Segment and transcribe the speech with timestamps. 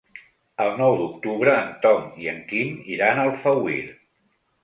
[0.63, 3.79] El nou d'octubre en Tom i en Quim iran a Alfauir.